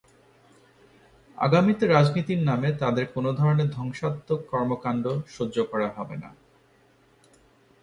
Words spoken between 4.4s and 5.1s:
কর্মকাণ্ড